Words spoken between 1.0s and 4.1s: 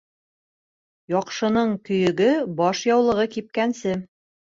Яҡшының көйөгө баш яулығы кипкәнсе.